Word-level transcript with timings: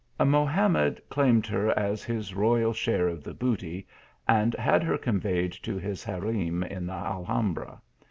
Mohamed 0.19 0.99
claimed 1.09 1.45
her 1.45 1.77
as 1.77 2.03
his 2.03 2.33
royal 2.33 2.73
share 2.73 3.07
of 3.07 3.23
the 3.23 3.35
booty, 3.35 3.85
and 4.27 4.55
had 4.55 4.81
her 4.81 4.97
conveyed 4.97 5.51
to 5.61 5.77
his 5.77 6.03
harem 6.03 6.63
in 6.63 6.87
the 6.87 6.93
Alhambra. 6.93 7.79